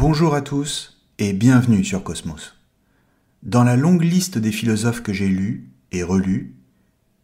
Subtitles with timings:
[0.00, 2.56] Bonjour à tous et bienvenue sur Cosmos.
[3.42, 6.54] Dans la longue liste des philosophes que j'ai lus et relus,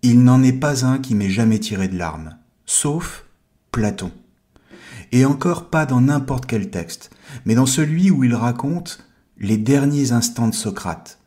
[0.03, 3.25] il n'en est pas un qui m'ait jamais tiré de larmes, sauf
[3.73, 4.13] Platon.
[5.11, 7.09] Et encore pas dans n'importe quel texte,
[7.47, 11.19] mais dans celui où il raconte les derniers instants de Socrate,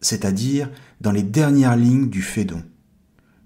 [0.00, 2.62] c'est-à-dire dans les dernières lignes du Phédon.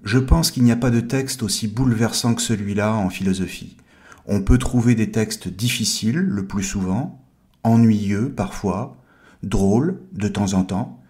[0.05, 3.79] Je pense qu'il n'y a pas de texte aussi bouleversant que celui-là en philosophie.
[4.27, 7.23] On peut trouver des textes difficiles le plus souvent,
[7.67, 8.97] ennuyeux parfois,
[9.43, 11.03] drôles de temps en temps.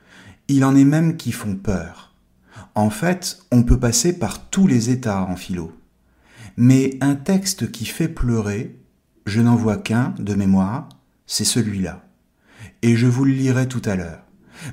[0.49, 2.15] Il en est même qui font peur.
[2.75, 5.73] En fait, on peut passer par tous les états en philo.
[6.57, 8.79] Mais un texte qui fait pleurer,
[9.27, 10.89] je n'en vois qu'un de mémoire,
[11.27, 12.05] c'est celui-là.
[12.83, 14.23] Et je vous le lirai tout à l'heure.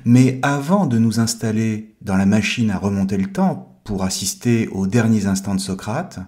[0.04, 4.86] Mais avant de nous installer dans la machine à remonter le temps pour assister aux
[4.86, 6.20] derniers instants de Socrate,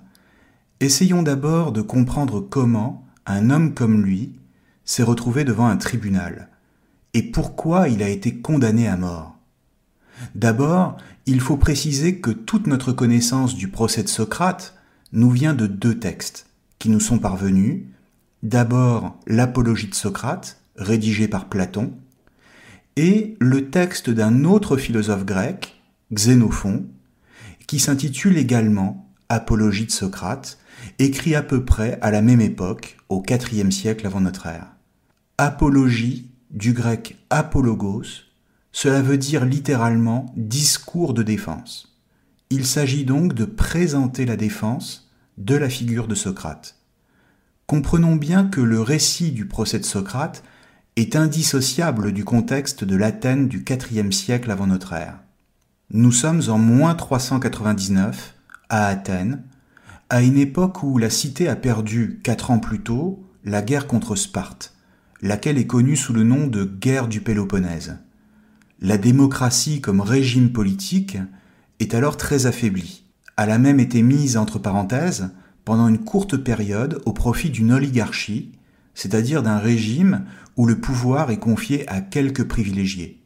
[0.81, 4.39] essayons d'abord de comprendre comment un homme comme lui
[4.87, 6.49] s'est retrouvé devant un tribunal
[7.17, 9.39] et pourquoi il a été condamné à mort?
[10.35, 14.75] D'abord, il faut préciser que toute notre connaissance du procès de Socrate
[15.13, 16.45] nous vient de deux textes
[16.79, 17.85] qui nous sont parvenus.
[18.43, 21.95] D'abord, l'Apologie de Socrate, rédigé par Platon,
[22.97, 25.81] et le texte d'un autre philosophe grec,
[26.13, 26.85] Xénophon,
[27.67, 30.59] qui s'intitule également Apologie de Socrate,
[30.99, 34.76] écrit à peu près à la même époque, au IVe siècle avant notre ère.
[35.39, 38.25] Apologie, du grec apologos,
[38.73, 41.95] cela veut dire littéralement discours de défense.
[42.49, 46.77] Il s'agit donc de présenter la défense de la figure de Socrate.
[47.67, 50.43] Comprenons bien que le récit du procès de Socrate
[50.97, 55.19] est indissociable du contexte de l'Athènes du IVe siècle avant notre ère.
[55.91, 58.35] Nous sommes en moins 399
[58.71, 59.43] à Athènes,
[60.09, 64.17] à une époque où la cité a perdu, quatre ans plus tôt, la guerre contre
[64.17, 64.73] Sparte
[65.27, 67.99] laquelle est connue sous le nom de guerre du Péloponnèse.
[68.81, 71.19] La démocratie comme régime politique
[71.81, 73.05] est alors très affaiblie.
[73.37, 75.31] Elle a même été mise entre parenthèses
[75.65, 78.53] pendant une courte période au profit d'une oligarchie,
[78.95, 80.25] c'est-à-dire d'un régime
[80.57, 83.23] où le pouvoir est confié à quelques privilégiés.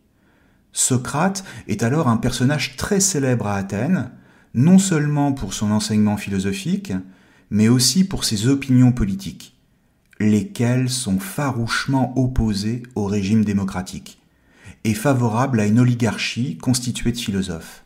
[0.73, 4.11] Socrate est alors un personnage très célèbre à Athènes,
[4.55, 6.93] non seulement pour son enseignement philosophique,
[7.51, 9.60] mais aussi pour ses opinions politiques
[10.21, 14.21] lesquels sont farouchement opposés au régime démocratique
[14.85, 17.85] et favorables à une oligarchie constituée de philosophes.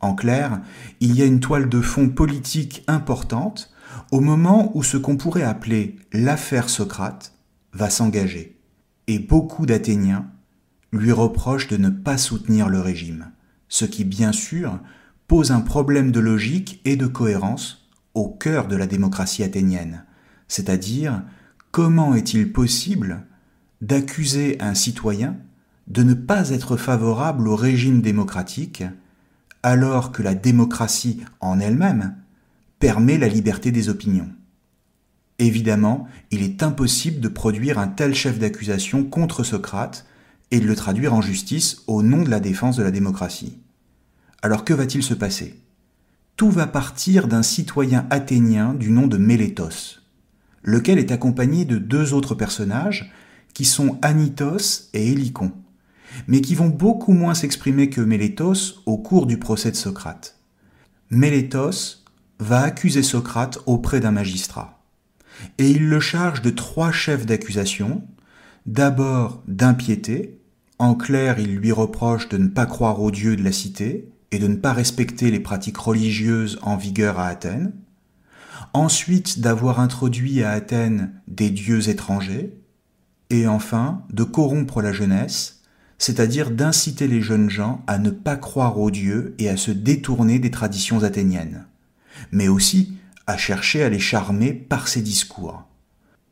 [0.00, 0.60] En clair,
[1.00, 3.72] il y a une toile de fond politique importante
[4.12, 7.32] au moment où ce qu'on pourrait appeler l'affaire Socrate
[7.72, 8.58] va s'engager,
[9.06, 10.26] et beaucoup d'Athéniens
[10.92, 13.30] lui reprochent de ne pas soutenir le régime,
[13.68, 14.78] ce qui bien sûr
[15.26, 20.04] pose un problème de logique et de cohérence au cœur de la démocratie athénienne,
[20.48, 21.22] c'est-à-dire
[21.76, 23.26] comment est-il possible
[23.82, 25.36] d'accuser un citoyen
[25.88, 28.82] de ne pas être favorable au régime démocratique
[29.62, 32.16] alors que la démocratie en elle-même
[32.78, 34.30] permet la liberté des opinions?
[35.38, 40.06] Évidemment, il est impossible de produire un tel chef d'accusation contre Socrate
[40.50, 43.58] et de le traduire en justice au nom de la défense de la démocratie.
[44.40, 45.60] Alors que va-t-il se passer?
[46.36, 50.05] Tout va partir d'un citoyen athénien du nom de Mélétos
[50.66, 53.10] lequel est accompagné de deux autres personnages
[53.54, 55.52] qui sont Anitos et Hélicon,
[56.26, 60.38] mais qui vont beaucoup moins s'exprimer que Mélétos au cours du procès de Socrate.
[61.08, 62.04] Mélétos
[62.38, 64.82] va accuser Socrate auprès d'un magistrat,
[65.56, 68.02] et il le charge de trois chefs d'accusation,
[68.66, 70.40] d'abord d'impiété,
[70.78, 74.38] en clair il lui reproche de ne pas croire aux dieux de la cité et
[74.38, 77.72] de ne pas respecter les pratiques religieuses en vigueur à Athènes,
[78.76, 82.56] ensuite d'avoir introduit à Athènes des dieux étrangers,
[83.30, 85.62] et enfin de corrompre la jeunesse,
[85.98, 90.38] c'est-à-dire d'inciter les jeunes gens à ne pas croire aux dieux et à se détourner
[90.38, 91.66] des traditions athéniennes,
[92.32, 95.64] mais aussi à chercher à les charmer par ses discours.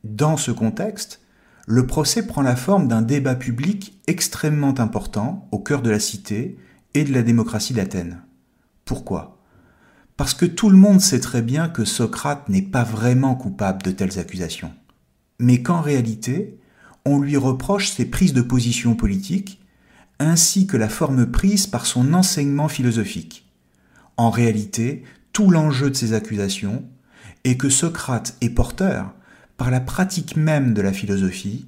[0.05, 1.21] Dans ce contexte,
[1.67, 6.59] le procès prend la forme d'un débat public extrêmement important au cœur de la cité
[6.93, 8.21] et de la démocratie d'Athènes.
[8.85, 9.34] Pourquoi?
[10.17, 13.91] Parce que tout le monde sait très bien que Socrate n'est pas vraiment coupable de
[13.91, 14.73] telles accusations,
[15.41, 16.59] mais qu'en réalité,
[17.05, 19.61] on lui reproche ses prises de position politiques
[20.21, 23.51] ainsi que la forme prise par son enseignement philosophique.
[24.17, 25.03] En réalité,
[25.33, 26.85] tout l'enjeu de ces accusations
[27.43, 29.13] est que Socrate est porteur,
[29.57, 31.67] par la pratique même de la philosophie,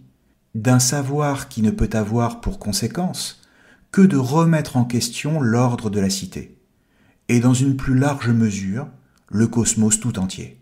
[0.55, 3.43] d'un savoir qui ne peut avoir pour conséquence
[3.93, 6.56] que de remettre en question l'ordre de la cité,
[7.29, 8.89] et dans une plus large mesure,
[9.29, 10.61] le cosmos tout entier.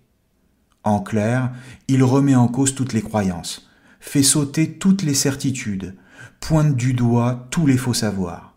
[0.83, 1.53] En clair,
[1.89, 3.69] il remet en cause toutes les croyances,
[4.01, 5.95] fait sauter toutes les certitudes,
[6.41, 8.55] pointe du doigt tous les faux savoirs.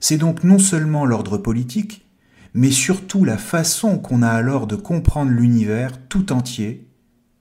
[0.00, 2.06] C'est donc non seulement l'ordre politique,
[2.54, 6.88] mais surtout la façon qu'on a alors de comprendre l'univers tout entier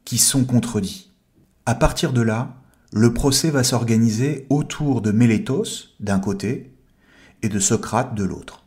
[0.04, 1.12] qui sont contredits.
[1.66, 2.62] À partir de là,
[2.92, 6.74] le procès va s'organiser autour de Mélétos d'un côté
[7.42, 8.66] et de Socrate de l'autre.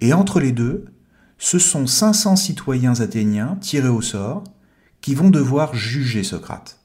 [0.00, 0.86] Et entre les deux,
[1.38, 4.44] ce sont 500 citoyens athéniens tirés au sort
[5.00, 6.78] qui vont devoir juger Socrate.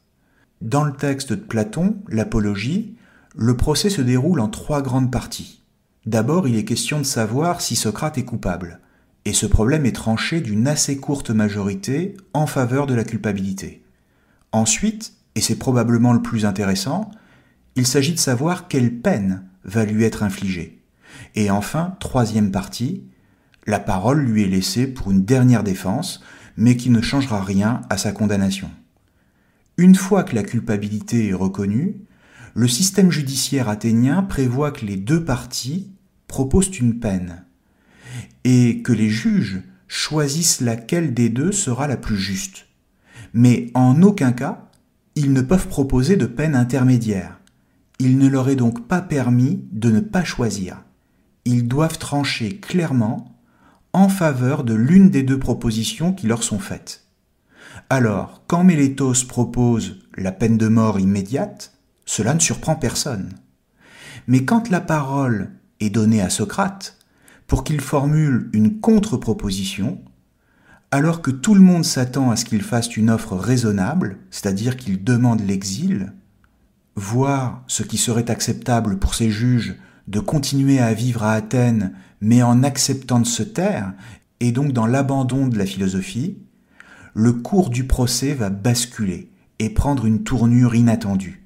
[0.61, 2.95] Dans le texte de Platon, l'Apologie,
[3.35, 5.63] le procès se déroule en trois grandes parties.
[6.07, 8.79] D'abord, il est question de savoir si Socrate est coupable,
[9.25, 13.83] et ce problème est tranché d'une assez courte majorité en faveur de la culpabilité.
[14.51, 17.11] Ensuite, et c'est probablement le plus intéressant,
[17.75, 20.76] il s'agit de savoir quelle peine va lui être infligée.
[21.35, 23.03] Et enfin, troisième partie,
[23.65, 26.23] la parole lui est laissée pour une dernière défense,
[26.55, 28.71] mais qui ne changera rien à sa condamnation.
[29.77, 31.97] Une fois que la culpabilité est reconnue,
[32.55, 35.91] le système judiciaire athénien prévoit que les deux parties
[36.27, 37.43] proposent une peine
[38.43, 42.65] et que les juges choisissent laquelle des deux sera la plus juste.
[43.33, 44.69] Mais en aucun cas,
[45.15, 47.39] ils ne peuvent proposer de peine intermédiaire.
[47.99, 50.83] Il ne leur est donc pas permis de ne pas choisir.
[51.49, 53.33] Ils doivent trancher clairement
[53.93, 57.05] en faveur de l'une des deux propositions qui leur sont faites.
[57.89, 61.71] Alors, quand Mélétos propose la peine de mort immédiate,
[62.05, 63.29] cela ne surprend personne.
[64.27, 66.97] Mais quand la parole est donnée à Socrate,
[67.47, 70.01] pour qu'il formule une contre-proposition,
[70.91, 75.01] alors que tout le monde s'attend à ce qu'il fasse une offre raisonnable, c'est-à-dire qu'il
[75.01, 76.11] demande l'exil,
[76.97, 79.77] voire ce qui serait acceptable pour ses juges
[80.07, 83.93] de continuer à vivre à Athènes, mais en acceptant de se taire,
[84.39, 86.37] et donc dans l'abandon de la philosophie,
[87.13, 91.43] le cours du procès va basculer et prendre une tournure inattendue.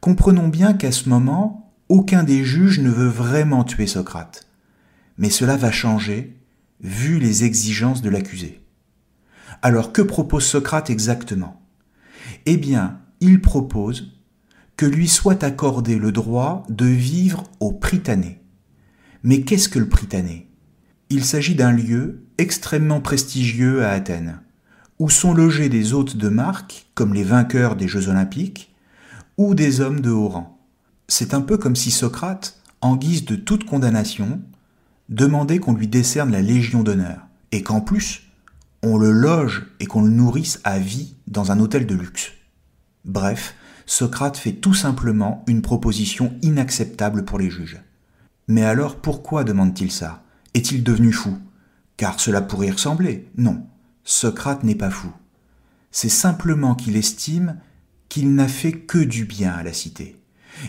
[0.00, 4.46] Comprenons bien qu'à ce moment, aucun des juges ne veut vraiment tuer Socrate
[5.18, 6.36] mais cela va changer
[6.80, 8.60] vu les exigences de l'accusé.
[9.62, 11.62] Alors que propose Socrate exactement?
[12.46, 14.12] Eh bien, il propose
[14.86, 18.40] lui soit accordé le droit de vivre au Prytanée.
[19.22, 20.48] Mais qu'est-ce que le Prytanée?
[21.10, 24.40] Il s'agit d'un lieu extrêmement prestigieux à Athènes,
[24.98, 28.74] où sont logés des hôtes de marque, comme les vainqueurs des Jeux olympiques,
[29.36, 30.58] ou des hommes de haut rang.
[31.08, 34.40] C'est un peu comme si Socrate, en guise de toute condamnation,
[35.08, 38.22] demander qu'on lui décerne la Légion d'honneur, et qu'en plus,
[38.82, 42.32] on le loge et qu'on le nourrisse à vie dans un hôtel de luxe.
[43.04, 43.54] Bref,
[43.86, 47.80] Socrate fait tout simplement une proposition inacceptable pour les juges.
[48.48, 50.24] Mais alors pourquoi demande-t-il ça?
[50.54, 51.38] Est-il devenu fou?
[51.96, 53.28] Car cela pourrait y ressembler.
[53.36, 53.64] Non,
[54.04, 55.10] Socrate n'est pas fou.
[55.90, 57.58] C'est simplement qu'il estime
[58.08, 60.20] qu'il n'a fait que du bien à la cité,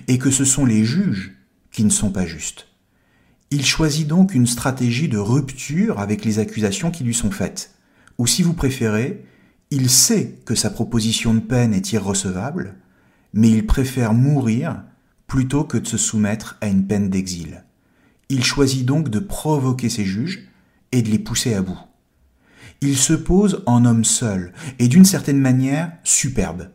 [0.08, 1.36] et que ce sont les juges
[1.72, 2.68] qui ne sont pas justes.
[3.52, 7.76] Il choisit donc une stratégie de rupture avec les accusations qui lui sont faites.
[8.18, 9.26] Ou si vous préférez,
[9.72, 12.76] il sait que sa proposition de peine est irrecevable,
[13.34, 14.84] mais il préfère mourir
[15.28, 17.64] plutôt que de se soumettre à une peine d'exil.
[18.30, 20.48] Il choisit donc de provoquer ses juges
[20.92, 21.80] et de les pousser à bout.
[22.82, 26.70] Il se pose en homme seul et d'une certaine manière superbe,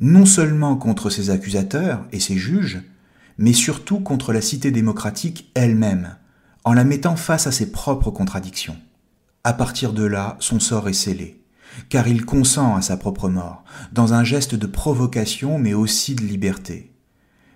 [0.00, 2.82] non seulement contre ses accusateurs et ses juges,
[3.38, 6.16] mais surtout contre la cité démocratique elle-même,
[6.64, 8.76] en la mettant face à ses propres contradictions.
[9.44, 11.43] À partir de là, son sort est scellé,
[11.88, 16.24] car il consent à sa propre mort, dans un geste de provocation mais aussi de
[16.24, 16.92] liberté.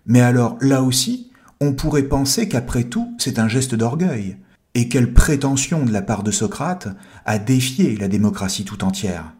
[0.07, 4.39] Mais alors, là aussi, on pourrait penser qu'après tout, c'est un geste d'orgueil,
[4.75, 6.89] Et quelle prétention de la part de Socrate
[7.25, 9.35] à défier la démocratie tout entière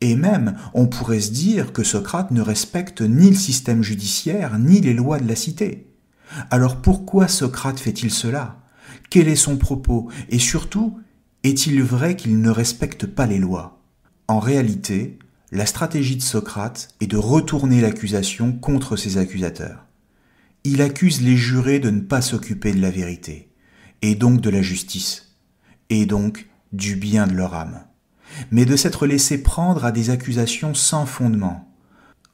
[0.00, 4.80] Et même, on pourrait se dire que Socrate ne respecte ni le système judiciaire, ni
[4.80, 5.90] les lois de la cité.
[6.50, 8.58] Alors pourquoi Socrate fait-il cela?
[9.08, 10.10] Quel est son propos?
[10.28, 10.98] Et surtout,
[11.44, 13.73] est-il vrai qu'il ne respecte pas les lois?
[14.26, 15.18] En réalité,
[15.52, 19.84] la stratégie de Socrate est de retourner l'accusation contre ses accusateurs.
[20.64, 23.50] Il accuse les jurés de ne pas s'occuper de la vérité,
[24.00, 25.36] et donc de la justice,
[25.90, 27.84] et donc du bien de leur âme,
[28.50, 31.70] mais de s'être laissé prendre à des accusations sans fondement.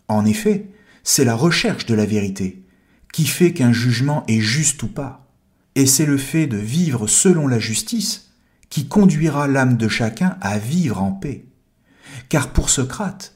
[0.07, 0.69] En effet,
[1.03, 2.65] c'est la recherche de la vérité
[3.13, 5.27] qui fait qu'un jugement est juste ou pas,
[5.75, 8.31] et c'est le fait de vivre selon la justice
[8.69, 11.50] qui conduira l'âme de chacun à vivre en paix.
[12.31, 13.35] Car pour Socrate,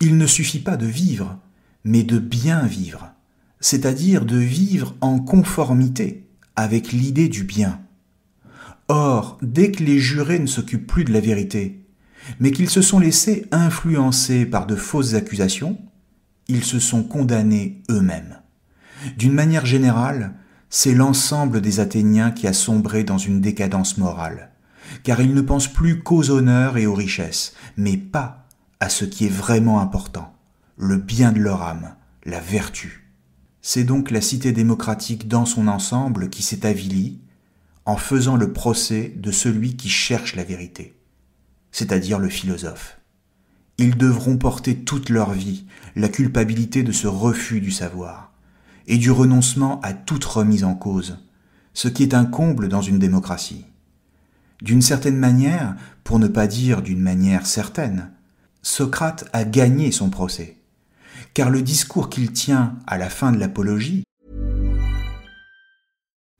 [0.00, 1.38] il ne suffit pas de vivre,
[1.84, 3.12] mais de bien vivre,
[3.60, 7.80] c'est-à-dire de vivre en conformité avec l'idée du bien.
[8.88, 11.86] Or, dès que les jurés ne s'occupent plus de la vérité,
[12.40, 15.78] mais qu'ils se sont laissés influencer par de fausses accusations,
[16.48, 18.40] ils se sont condamnés eux-mêmes.
[19.18, 20.34] D'une manière générale,
[20.68, 24.51] c'est l'ensemble des Athéniens qui a sombré dans une décadence morale
[25.02, 28.46] car ils ne pensent plus qu'aux honneurs et aux richesses, mais pas
[28.80, 30.34] à ce qui est vraiment important,
[30.76, 31.94] le bien de leur âme,
[32.24, 33.10] la vertu.
[33.60, 37.20] C'est donc la cité démocratique dans son ensemble qui s'est avilie
[37.84, 40.96] en faisant le procès de celui qui cherche la vérité,
[41.70, 42.98] c'est-à-dire le philosophe.
[43.78, 45.66] Ils devront porter toute leur vie
[45.96, 48.32] la culpabilité de ce refus du savoir
[48.86, 51.18] et du renoncement à toute remise en cause,
[51.72, 53.64] ce qui est un comble dans une démocratie.
[54.62, 58.12] D'une certaine manière, pour ne pas dire d'une manière certaine,
[58.62, 60.56] Socrate a gagné son procès,
[61.34, 64.04] car le discours qu'il tient à la fin de l'apologie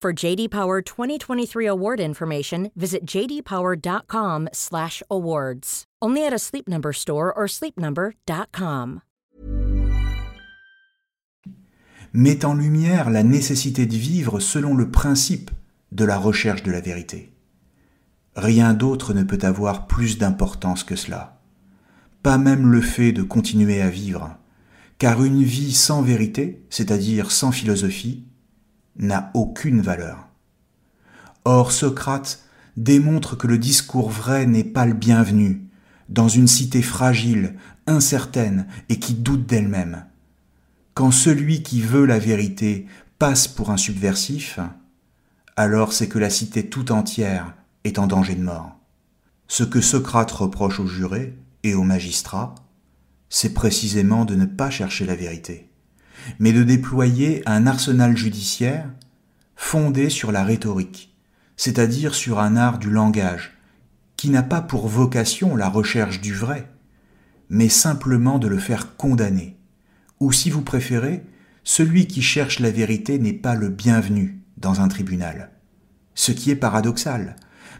[0.00, 5.84] For JD Power 2023 award information, visit jdpower.com/awards.
[6.00, 9.00] Only at a Sleep Number store or sleepnumber.com.
[12.12, 15.50] met en lumière la nécessité de vivre selon le principe
[15.92, 17.32] de la recherche de la vérité.
[18.36, 21.40] Rien d'autre ne peut avoir plus d'importance que cela.
[22.22, 24.36] Pas même le fait de continuer à vivre,
[24.98, 28.24] car une vie sans vérité, c'est-à-dire sans philosophie,
[28.98, 30.28] n'a aucune valeur.
[31.44, 32.42] Or Socrate
[32.76, 35.68] démontre que le discours vrai n'est pas le bienvenu
[36.08, 37.54] dans une cité fragile,
[37.86, 40.04] incertaine et qui doute d'elle-même.
[40.94, 42.86] Quand celui qui veut la vérité
[43.18, 44.58] passe pour un subversif,
[45.56, 48.76] alors c'est que la cité tout entière est en danger de mort.
[49.48, 52.54] Ce que Socrate reproche aux jurés et aux magistrats,
[53.28, 55.67] c'est précisément de ne pas chercher la vérité,
[56.38, 58.90] mais de déployer un arsenal judiciaire
[59.56, 61.14] fondé sur la rhétorique,
[61.56, 63.58] c'est-à-dire sur un art du langage,
[64.16, 66.70] qui n'a pas pour vocation la recherche du vrai,
[67.50, 69.56] mais simplement de le faire condamner.
[70.20, 71.24] Ou si vous préférez,
[71.64, 75.50] celui qui cherche la vérité n'est pas le bienvenu dans un tribunal.
[76.14, 77.36] Ce qui est paradoxal,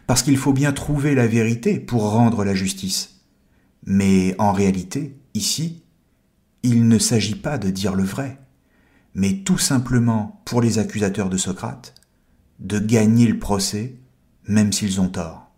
[0.07, 3.21] parce qu'il faut bien trouver la vérité pour rendre la justice.
[3.85, 5.83] Mais en réalité, ici,
[6.63, 8.39] il ne s'agit pas de dire le vrai,
[9.13, 11.95] mais tout simplement, pour les accusateurs de Socrate,
[12.59, 13.95] de gagner le procès,
[14.45, 15.51] même s'ils ont tort.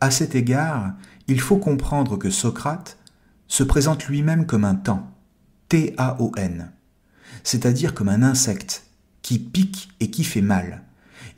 [0.00, 0.94] À cet égard,
[1.28, 2.98] il faut comprendre que Socrate
[3.46, 5.10] se présente lui-même comme un temps,
[5.68, 6.72] T-A-O-N,
[7.44, 8.84] c'est-à-dire comme un insecte
[9.22, 10.82] qui pique et qui fait mal.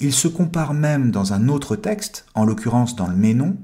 [0.01, 3.57] Il se compare même dans un autre texte, en l'occurrence dans le Ménon,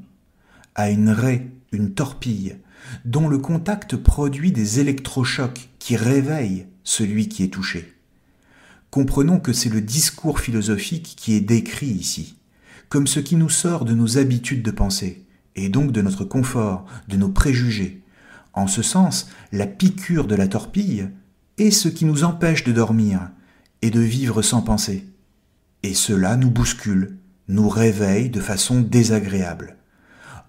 [0.75, 2.57] à une raie, une torpille,
[3.05, 7.95] dont le contact produit des électrochocs qui réveillent celui qui est touché.
[8.91, 12.37] Comprenons que c'est le discours philosophique qui est décrit ici,
[12.89, 16.87] comme ce qui nous sort de nos habitudes de pensée, et donc de notre confort,
[17.09, 18.03] de nos préjugés.
[18.53, 21.09] En ce sens, la piqûre de la torpille
[21.59, 23.31] est ce qui nous empêche de dormir
[23.83, 25.07] et de vivre sans penser.
[25.83, 27.19] Et cela nous bouscule,
[27.49, 29.77] nous réveille de façon désagréable.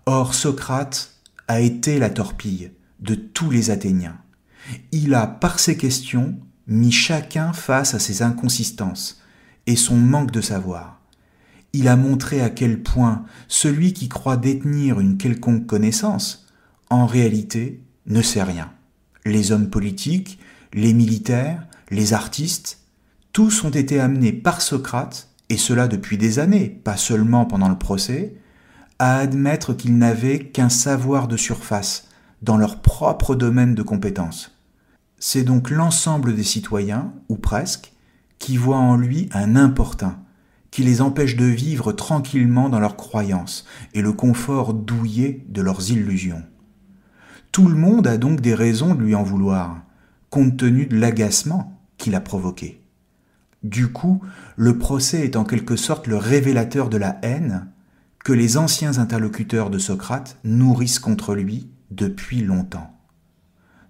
[0.05, 1.10] Or Socrate
[1.51, 4.17] a été la torpille de tous les Athéniens.
[4.93, 9.21] Il a, par ses questions, mis chacun face à ses inconsistances
[9.67, 11.01] et son manque de savoir.
[11.73, 16.47] Il a montré à quel point celui qui croit détenir une quelconque connaissance,
[16.89, 18.71] en réalité, ne sait rien.
[19.25, 20.39] Les hommes politiques,
[20.71, 22.79] les militaires, les artistes,
[23.33, 27.77] tous ont été amenés par Socrate, et cela depuis des années, pas seulement pendant le
[27.77, 28.37] procès,
[29.01, 32.07] à admettre qu'ils n'avaient qu'un savoir de surface
[32.43, 34.55] dans leur propre domaine de compétences.
[35.17, 37.93] C'est donc l'ensemble des citoyens, ou presque,
[38.37, 40.19] qui voient en lui un importun,
[40.69, 43.65] qui les empêche de vivre tranquillement dans leurs croyances
[43.95, 46.43] et le confort douillet de leurs illusions.
[47.51, 49.81] Tout le monde a donc des raisons de lui en vouloir,
[50.29, 52.83] compte tenu de l'agacement qu'il a provoqué.
[53.63, 54.21] Du coup,
[54.57, 57.70] le procès est en quelque sorte le révélateur de la haine
[58.23, 62.99] que les anciens interlocuteurs de Socrate nourrissent contre lui depuis longtemps,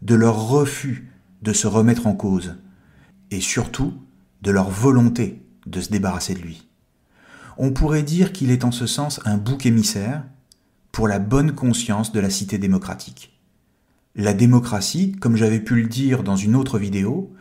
[0.01, 2.55] de leur refus de se remettre en cause,
[3.29, 3.93] et surtout
[4.41, 6.67] de leur volonté de se débarrasser de lui.
[7.57, 10.23] On pourrait dire qu'il est en ce sens un bouc émissaire
[10.91, 13.39] pour la bonne conscience de la cité démocratique.
[14.15, 17.33] La démocratie, comme j'avais pu le dire dans une autre vidéo,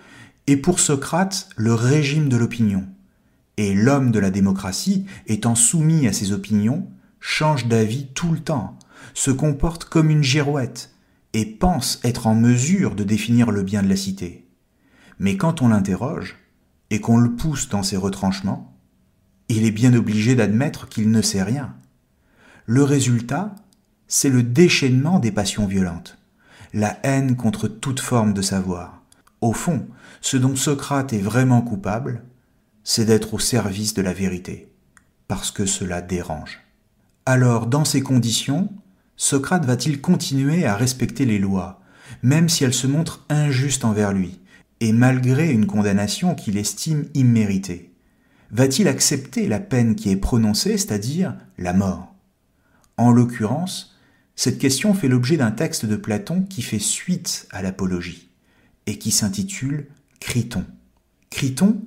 [0.47, 2.87] est pour Socrate le régime de l'opinion,
[3.61, 6.89] et l'homme de la démocratie, étant soumis à ses opinions,
[7.21, 8.79] change d'avis tout le temps,
[9.13, 10.95] se comporte comme une girouette,
[11.35, 14.49] et pense être en mesure de définir le bien de la cité.
[15.19, 16.39] Mais quand on l'interroge,
[16.89, 18.75] et qu'on le pousse dans ses retranchements,
[19.51, 21.75] il est bien obligé d'admettre qu'il ne sait rien.
[22.65, 23.55] Le résultat,
[24.09, 26.17] c'est le déchaînement des passions violentes,
[26.73, 29.03] la haine contre toute forme de savoir.
[29.43, 29.87] Au fond,
[30.23, 32.25] ce dont Socrate est vraiment coupable,
[32.85, 34.73] c'est d'être au service de la vérité,
[35.29, 36.61] parce que cela dérange.
[37.27, 38.71] Alors, dans ces conditions,
[39.17, 41.81] Socrate va-t-il continuer à respecter les lois,
[42.23, 44.41] même si elles se montrent injustes envers lui,
[44.81, 47.91] et malgré une condamnation qu'il estime imméritée
[48.53, 52.15] Va-t-il accepter la peine qui est prononcée, c'est-à-dire la mort?
[52.97, 53.97] En l'occurrence,
[54.35, 58.31] cette question fait l'objet d'un texte de Platon qui fait suite à l'apologie,
[58.87, 59.87] et qui s'intitule
[60.19, 60.65] Criton.
[61.31, 61.81] Criton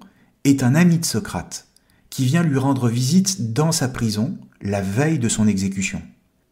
[0.43, 1.67] est un ami de Socrate,
[2.09, 6.01] qui vient lui rendre visite dans sa prison la veille de son exécution.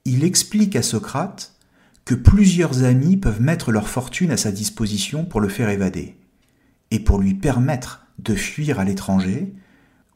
[0.05, 1.53] Il explique à Socrate
[2.05, 6.17] que plusieurs amis peuvent mettre leur fortune à sa disposition pour le faire évader,
[6.89, 9.53] et pour lui permettre de fuir à l'étranger,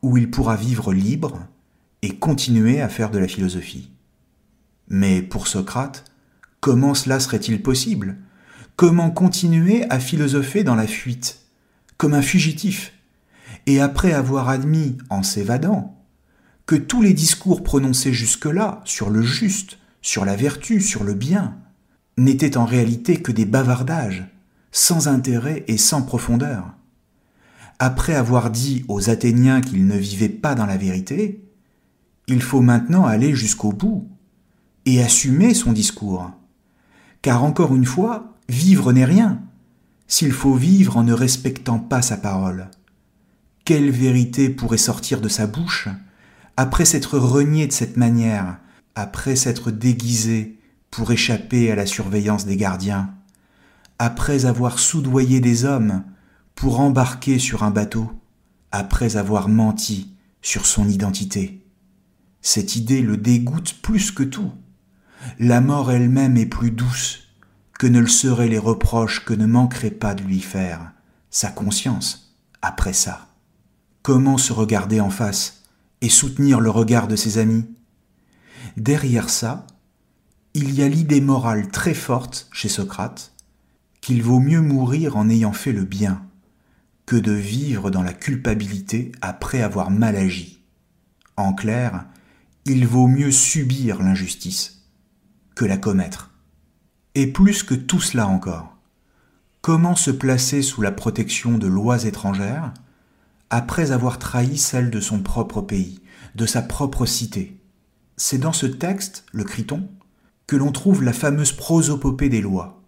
[0.02, 1.46] où il pourra vivre libre
[2.02, 3.92] et continuer à faire de la philosophie.
[4.88, 6.06] Mais pour Socrate,
[6.60, 8.18] comment cela serait-il possible?
[8.76, 11.40] Comment continuer à philosopher dans la fuite,
[11.98, 12.94] comme un fugitif,
[13.66, 15.96] et après avoir admis, en s'évadant,
[16.66, 21.58] que tous les discours prononcés jusque-là sur le juste, sur la vertu, sur le bien,
[22.18, 24.26] n'étaient en réalité que des bavardages,
[24.72, 26.74] sans intérêt et sans profondeur.
[27.80, 31.44] Après avoir dit aux Athéniens qu'ils ne vivaient pas dans la vérité,
[32.28, 34.08] il faut maintenant aller jusqu'au bout
[34.86, 36.32] et assumer son discours.
[37.22, 39.42] Car encore une fois, vivre n'est rien,
[40.08, 42.70] s'il faut vivre en ne respectant pas sa parole.
[43.66, 45.90] Quelle vérité pourrait sortir de sa bouche
[46.56, 48.60] après s'être renié de cette manière,
[48.94, 50.60] après s'être déguisé
[50.92, 53.16] pour échapper à la surveillance des gardiens,
[53.98, 56.04] après avoir soudoyé des hommes
[56.54, 58.12] pour embarquer sur un bateau,
[58.72, 61.66] après avoir menti sur son identité.
[62.42, 64.52] Cette idée le dégoûte plus que tout.
[65.40, 67.24] La mort elle-même est plus douce
[67.80, 70.92] que ne le seraient les reproches que ne manquerait pas de lui faire
[71.32, 73.35] sa conscience après ça.
[74.06, 75.64] Comment se regarder en face
[76.02, 77.66] et soutenir le regard de ses amis
[78.78, 79.66] Derrière ça,
[80.54, 83.34] il y a l'idée morale très forte chez Socrate
[84.02, 86.22] qu'il vaut mieux mourir en ayant fait le bien
[87.08, 90.62] que de vivre dans la culpabilité après avoir mal agi.
[91.36, 92.06] En clair,
[92.66, 94.84] il vaut mieux subir l'injustice
[95.56, 96.30] que la commettre.
[97.16, 98.78] Et plus que tout cela encore,
[99.62, 102.72] comment se placer sous la protection de lois étrangères
[103.50, 106.02] après avoir trahi celle de son propre pays,
[106.36, 107.60] de sa propre cité
[108.18, 109.88] C'est dans ce texte, le Criton,
[110.48, 112.84] que l'on trouve la fameuse prosopopée des lois.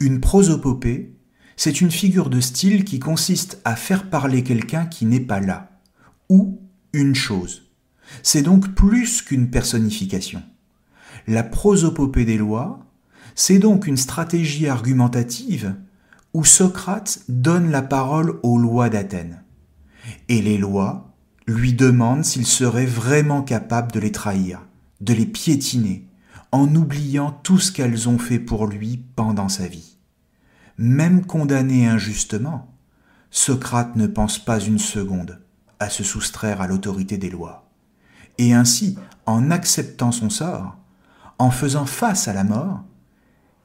[0.00, 1.14] Une prosopopée,
[1.56, 5.80] c'est une figure de style qui consiste à faire parler quelqu'un qui n'est pas là,
[6.28, 6.60] ou
[6.92, 7.70] une chose.
[8.22, 10.42] C'est donc plus qu'une personnification.
[11.26, 12.86] La prosopopée des lois,
[13.34, 15.74] c'est donc une stratégie argumentative
[16.34, 19.42] où Socrate donne la parole aux lois d'Athènes.
[20.28, 21.14] Et les lois
[21.46, 24.60] lui demandent s'il serait vraiment capable de les trahir,
[25.00, 26.06] de les piétiner,
[26.52, 29.96] en oubliant tout ce qu'elles ont fait pour lui pendant sa vie.
[30.76, 32.74] Même condamné injustement,
[33.30, 35.40] Socrate ne pense pas une seconde
[35.80, 37.68] à se soustraire à l'autorité des lois.
[38.38, 40.76] Et ainsi, en acceptant son sort,
[41.38, 42.84] en faisant face à la mort,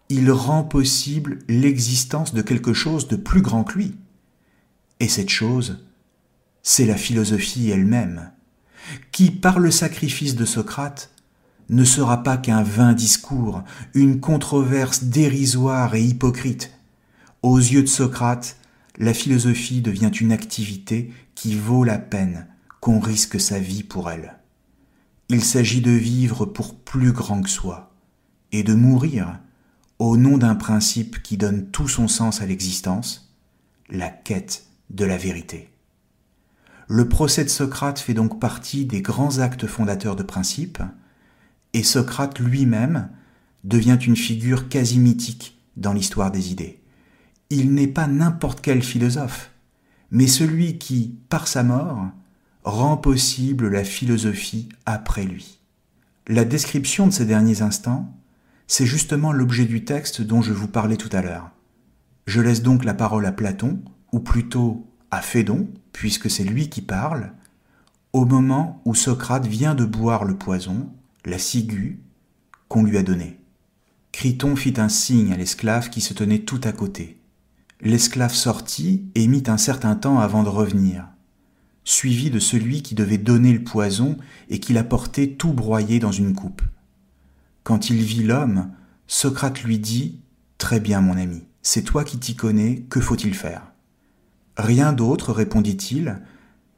[0.10, 3.98] il rend possible l'existence de quelque chose de plus grand que lui.
[5.00, 5.86] Et cette chose,
[6.64, 8.32] c'est la philosophie elle-même,
[9.12, 11.12] qui, par le sacrifice de Socrate,
[11.70, 16.72] ne sera pas qu'un vain discours, une controverse dérisoire et hypocrite.
[17.42, 18.58] Aux yeux de Socrate,
[18.98, 22.48] la philosophie devient une activité qui vaut la peine
[22.80, 24.38] qu'on risque sa vie pour elle.
[25.30, 27.94] Il s'agit de vivre pour plus grand que soi,
[28.52, 29.40] et de mourir
[30.00, 33.34] au nom d'un principe qui donne tout son sens à l'existence,
[33.90, 35.73] la quête de la vérité.
[36.88, 40.82] Le procès de Socrate fait donc partie des grands actes fondateurs de principes,
[41.74, 43.10] et Socrate lui-même
[43.64, 46.82] devient une figure quasi mythique dans l'histoire des idées.
[47.50, 49.52] Il n'est pas n'importe quel philosophe,
[50.12, 52.10] mais celui qui, par sa mort,
[52.64, 55.60] rend possible la philosophie après lui.
[56.28, 58.16] La description de ces derniers instants,
[58.68, 61.52] c'est justement l'objet du texte dont je vous parlais tout à l'heure.
[62.28, 66.82] Je laisse donc la parole à Platon, ou plutôt à Phédon, puisque c'est lui qui
[66.82, 67.34] parle,
[68.14, 70.90] au moment où Socrate vient de boire le poison
[71.26, 72.00] la ciguë
[72.68, 73.40] qu'on lui a donnée.
[74.12, 77.18] Criton fit un signe à l'esclave qui se tenait tout à côté.
[77.82, 81.08] L'esclave sortit et mit un certain temps avant de revenir,
[81.84, 84.18] suivi de celui qui devait donner le poison
[84.50, 86.62] et qui l'apportait tout broyé dans une coupe.
[87.64, 88.72] Quand il vit l'homme,
[89.08, 90.20] Socrate lui dit
[90.58, 93.73] Très bien, mon ami, c'est toi qui t'y connais, que faut-il faire?
[94.58, 96.22] Rien d'autre, répondit-il,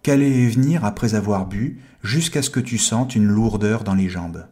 [0.04, 4.10] qu'aller et venir après avoir bu jusqu'à ce que tu sentes une lourdeur dans les
[4.10, 4.48] jambes.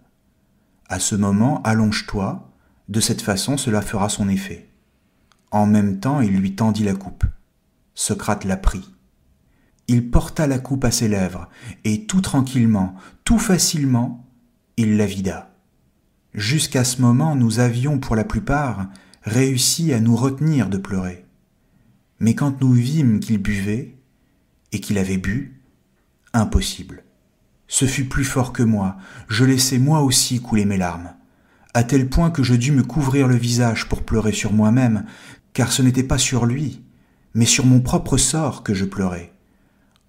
[0.90, 2.52] À ce moment, allonge-toi,
[2.90, 4.70] de cette façon cela fera son effet.
[5.52, 7.24] En même temps, il lui tendit la coupe.
[7.94, 8.90] Socrate la prit.
[9.88, 11.50] Il porta la coupe à ses lèvres,
[11.84, 14.26] et tout tranquillement, tout facilement,
[14.78, 15.54] il la vida.
[16.34, 18.88] Jusqu'à ce moment, nous avions, pour la plupart,
[19.22, 21.23] réussi à nous retenir de pleurer.
[22.24, 23.98] Mais quand nous vîmes qu'il buvait,
[24.72, 25.60] et qu'il avait bu,
[26.32, 27.04] impossible.
[27.68, 28.96] Ce fut plus fort que moi,
[29.28, 31.16] je laissai moi aussi couler mes larmes,
[31.74, 35.04] à tel point que je dus me couvrir le visage pour pleurer sur moi-même,
[35.52, 36.82] car ce n'était pas sur lui,
[37.34, 39.34] mais sur mon propre sort que je pleurais,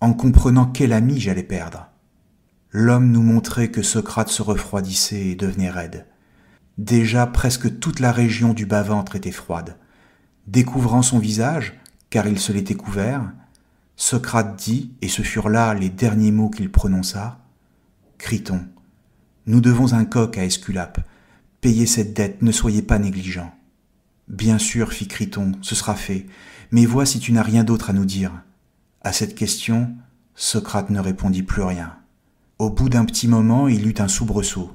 [0.00, 1.88] en comprenant quel ami j'allais perdre.
[2.70, 6.06] L'homme nous montrait que Socrate se refroidissait et devenait raide.
[6.78, 9.78] Déjà presque toute la région du bas-ventre était froide.
[10.46, 11.80] Découvrant son visage,
[12.14, 13.32] car il se l'était couvert,
[13.96, 17.40] Socrate dit, et ce furent là les derniers mots qu'il prononça,
[18.18, 18.68] Criton,
[19.46, 21.00] nous devons un coq à Esculape.
[21.60, 23.52] Payez cette dette, ne soyez pas négligent.
[24.28, 26.26] Bien sûr, fit Criton, ce sera fait,
[26.70, 28.30] mais vois si tu n'as rien d'autre à nous dire.
[29.00, 29.92] À cette question,
[30.36, 31.96] Socrate ne répondit plus rien.
[32.60, 34.70] Au bout d'un petit moment, il eut un soubresaut.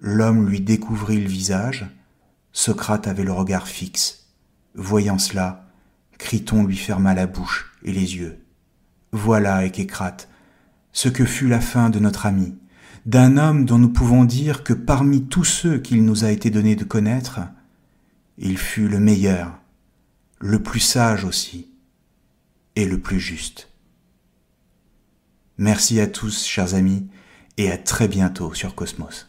[0.00, 1.86] L'homme lui découvrit le visage.
[2.52, 4.30] Socrate avait le regard fixe.
[4.74, 5.65] Voyant cela,
[6.18, 8.38] Criton lui ferma la bouche et les yeux.
[9.12, 10.28] Voilà, Échécrate,
[10.92, 12.56] ce que fut la fin de notre ami,
[13.04, 16.74] d'un homme dont nous pouvons dire que parmi tous ceux qu'il nous a été donné
[16.74, 17.40] de connaître,
[18.38, 19.60] il fut le meilleur,
[20.38, 21.70] le plus sage aussi,
[22.74, 23.70] et le plus juste.
[25.58, 27.08] Merci à tous, chers amis,
[27.56, 29.28] et à très bientôt sur Cosmos.